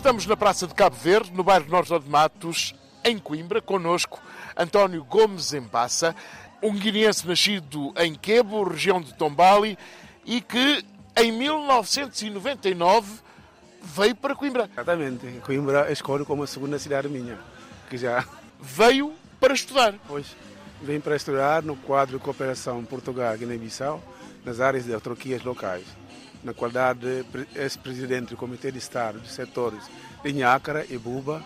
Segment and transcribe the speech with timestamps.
[0.00, 4.18] Estamos na Praça de Cabo Verde, no bairro Norte de Matos, em Coimbra, conosco
[4.56, 6.16] António Gomes Embassa,
[6.62, 9.76] um guineense nascido em Quebo, região de Tombali,
[10.24, 10.82] e que
[11.14, 13.20] em 1999
[13.82, 14.70] veio para Coimbra.
[14.72, 15.26] Exatamente.
[15.44, 17.38] Coimbra escolho como a segunda cidade minha,
[17.90, 18.24] que já...
[18.58, 19.92] Veio para estudar.
[20.08, 20.34] Pois,
[20.80, 24.02] vim para estudar no quadro de cooperação Portugal-Guiné-Bissau,
[24.46, 25.84] nas áreas de autarquias locais,
[26.42, 29.82] na qualidade de ex-presidente do Comitê de Estado dos setores
[30.22, 31.44] de Nhácara e Buba,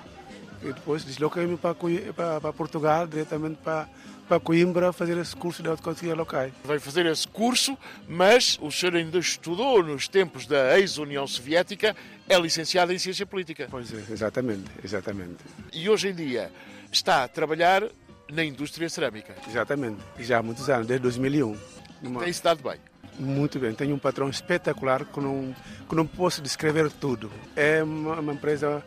[0.62, 3.88] e depois desloquei-me para, para, para Portugal, diretamente para
[4.28, 6.52] para Coimbra fazer esse curso de autoconselhia locais.
[6.64, 7.76] Vai fazer esse curso,
[8.08, 11.94] mas o senhor ainda estudou nos tempos da ex-União Soviética,
[12.28, 13.68] é licenciado em Ciência Política.
[13.70, 15.44] Pois é, exatamente, exatamente.
[15.72, 16.50] E hoje em dia
[16.90, 17.82] está a trabalhar
[18.30, 19.34] na indústria cerâmica.
[19.48, 21.56] Exatamente, já há muitos anos, desde 2001.
[22.02, 22.20] Uma...
[22.22, 22.78] Tem-se dado bem?
[23.18, 25.54] Muito bem, tenho um patrão espetacular que não,
[25.88, 27.30] que não posso descrever tudo.
[27.54, 28.82] É uma, uma empresa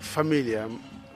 [0.00, 0.68] família,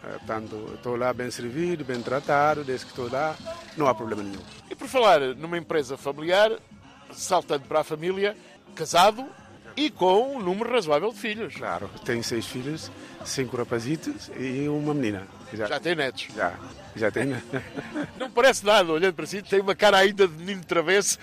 [0.04, 3.34] Portanto, estou lá bem servido, bem tratado, desde que estou lá,
[3.76, 4.42] não há problema nenhum.
[4.70, 6.52] E por falar numa empresa familiar,
[7.10, 8.36] saltando para a família,
[8.74, 9.26] casado
[9.76, 11.54] e com um número razoável de filhos.
[11.54, 12.90] Claro, tenho seis filhos,
[13.24, 15.26] cinco rapazitos e uma menina.
[15.52, 16.28] Já, já tem netos?
[16.34, 16.54] Já,
[16.94, 17.34] já tem.
[18.18, 21.18] não parece nada, olhando para si, tem uma cara ainda de menino travesso.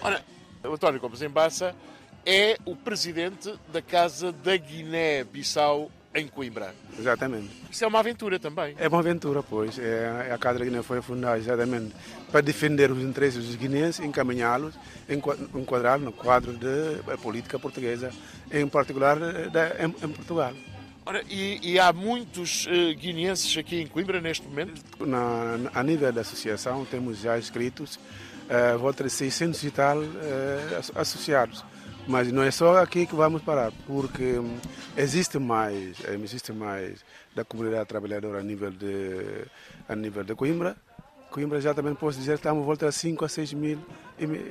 [0.00, 0.24] Ora,
[0.64, 1.74] o António Gomes Embassa
[2.24, 6.74] é o presidente da Casa da Guiné-Bissau em Coimbra.
[6.98, 7.50] Exatamente.
[7.70, 8.74] Isso é uma aventura também.
[8.78, 9.78] É uma aventura, pois.
[9.78, 11.94] É, a Casa da Guiné foi fundada exatamente
[12.30, 14.74] para defender os interesses dos guineenses, encaminhá-los,
[15.54, 18.10] enquadrá-los no quadro da política portuguesa,
[18.50, 20.52] em particular em, em Portugal.
[21.04, 24.80] Ora, e, e, há muitos uh, guineenses aqui em Coimbra neste momento?
[25.00, 27.98] Na, a nível da associação temos já inscritos
[28.78, 30.06] volta de 600 e tal uh,
[30.94, 31.64] associados.
[32.06, 34.56] Mas não é só aqui que vamos parar, porque hum,
[34.96, 39.44] existe mais, eh, existe mais da comunidade trabalhadora a nível de,
[39.88, 40.76] a nível de Coimbra.
[41.30, 43.78] Coimbra já também posso dizer que estamos volta a 5 a 6 mil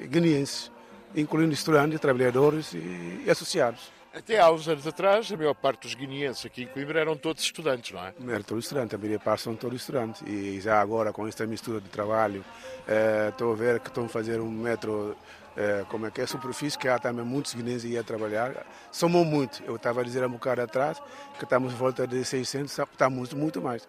[0.09, 0.71] guineenses,
[1.13, 3.91] incluindo estudantes, trabalhadores e, e associados.
[4.13, 7.41] Até há uns anos atrás, a maior parte dos guineenses aqui em Coimbra eram todos
[7.41, 8.13] estudantes, não é?
[8.27, 10.21] Eram todos estudantes, a maioria parte são todos estudantes.
[10.27, 12.43] E já agora, com esta mistura de trabalho,
[12.87, 15.15] eh, estou a ver que estão a fazer um metro
[15.55, 18.65] é, como é que é, superfície, que há também muitos guineenses a trabalhar.
[18.91, 19.61] Somos muito.
[19.63, 21.01] Eu estava a dizer há um bocado atrás
[21.37, 23.87] que estamos em volta de 600, estamos muito mais.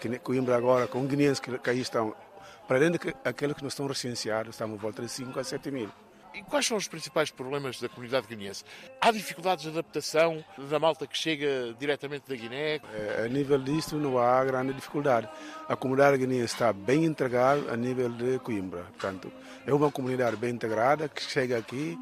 [0.00, 2.14] Que Coimbra agora, com guineenses que, que aí estão,
[2.66, 5.90] para além daqueles que não estão recenseados, estamos em volta de 5 a 7 mil.
[6.34, 8.64] E quais são os principais problemas da comunidade guineense?
[9.00, 12.80] Há dificuldades de adaptação da malta que chega diretamente da Guiné?
[12.92, 15.28] É, a nível disto não há grande dificuldade.
[15.68, 18.82] A comunidade guineense está bem integrada a nível de Coimbra.
[18.82, 19.30] Portanto,
[19.64, 21.96] é uma comunidade bem integrada que chega aqui,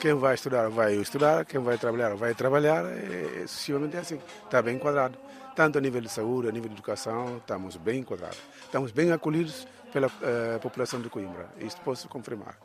[0.00, 4.18] quem vai estudar vai estudar, quem vai trabalhar vai trabalhar, é, é sucessivamente assim.
[4.44, 5.18] Está bem enquadrado.
[5.54, 8.38] Tanto a nível de saúde, a nível de educação, estamos bem enquadrados.
[8.62, 11.48] Estamos bem acolhidos pela uh, população de Coimbra.
[11.58, 12.58] Isto posso confirmar.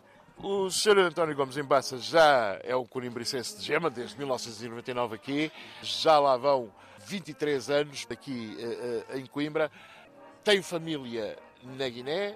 [0.43, 0.97] O Sr.
[0.97, 5.51] António Gomes Embassa já é um corimbricense de gema, desde 1999 aqui,
[5.83, 6.73] já lá vão
[7.05, 9.71] 23 anos aqui uh, uh, em Coimbra.
[10.43, 11.37] Tem família
[11.77, 12.35] na Guiné,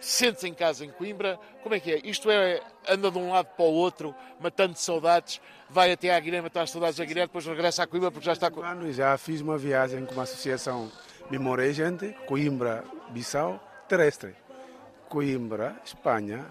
[0.00, 1.38] sente-se em casa em Coimbra.
[1.62, 2.00] Como é que é?
[2.02, 6.40] Isto é, anda de um lado para o outro, matando saudades, vai até à Guiné
[6.40, 8.48] matar saudades da Guiné, depois regressa à Coimbra porque já está...
[8.48, 10.90] Ano já fiz uma viagem com uma associação
[11.30, 14.34] Memória Gente, Coimbra, Bissau, terrestre.
[15.08, 16.44] Coimbra, Espanha,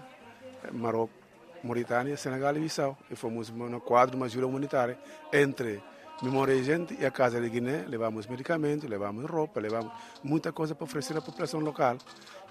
[0.72, 1.16] Marrocos,
[1.62, 2.96] Mauritânia, Senegal e Bissau.
[3.10, 4.98] E fomos no quadro de uma ajuda humanitária
[5.32, 5.82] entre
[6.22, 7.84] Memória Gente e a Casa de Guiné.
[7.86, 9.92] Levamos medicamentos, levamos roupa, levamos
[10.22, 11.96] muita coisa para oferecer à população local.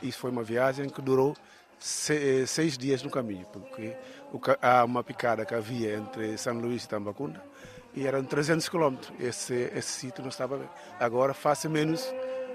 [0.02, 1.36] Isso foi uma viagem que durou
[1.80, 3.96] seis dias no caminho, porque
[4.62, 7.44] há uma picada que havia entre São Luís e Tambacunda
[7.98, 9.12] e eram 300 quilômetros.
[9.20, 10.70] Esse, esse sítio não estava bem.
[11.00, 12.14] Agora faz menos,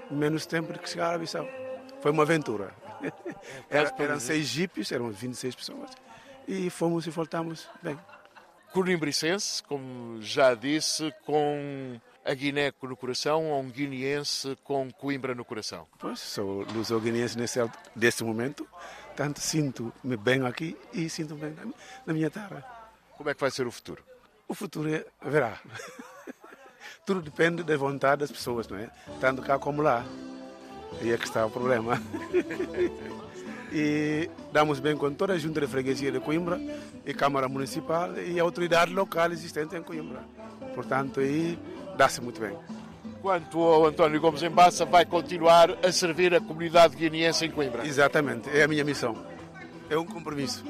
[0.09, 1.47] menos tempo que chegar a Bissau.
[2.01, 2.71] Foi uma aventura.
[3.69, 5.91] Era, eram seis jipes, eram 26 pessoas.
[6.47, 7.97] E fomos e voltamos bem.
[8.71, 15.45] Corimbricense, como já disse, com a Guiné no coração ou um guineense com Coimbra no
[15.45, 15.87] coração?
[15.99, 17.59] Pois, sou luso-guineense nesse,
[17.95, 18.67] nesse momento.
[19.15, 21.71] Tanto sinto-me bem aqui e sinto-me bem na,
[22.05, 22.65] na minha terra.
[23.15, 24.03] Como é que vai ser o futuro?
[24.47, 25.59] O futuro é, verá.
[27.05, 28.89] Tudo depende da vontade das pessoas, não é?
[29.19, 30.03] Tanto cá como lá.
[31.01, 32.01] E é que está o problema.
[33.71, 36.59] e damos bem com toda a junta de freguesia de Coimbra
[37.05, 40.23] e Câmara Municipal e a autoridade local existente em Coimbra.
[40.75, 41.57] Portanto, aí
[41.97, 42.55] dá-se muito bem.
[43.21, 47.87] Quanto ao António Gomes Embassa, vai continuar a servir a comunidade guineense em Coimbra?
[47.87, 49.15] Exatamente, é a minha missão.
[49.89, 50.63] É um compromisso.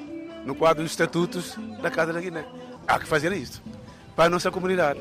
[0.46, 2.46] No quadro dos estatutos da Casa da Guiné.
[2.88, 3.62] Há que fazer isto
[4.16, 5.00] para a nossa comunidade.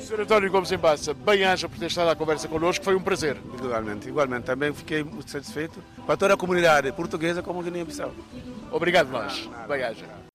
[0.00, 0.20] Sr.
[0.20, 3.36] António Gomes Embassa, bem-aja por ter estado à conversa connosco, foi um prazer.
[3.58, 4.44] Igualmente, igualmente.
[4.44, 8.12] Também fiquei muito satisfeito para toda a comunidade portuguesa como Guiné-Bissau.
[8.70, 9.48] Obrigado nós.
[9.68, 10.25] Bem-aja.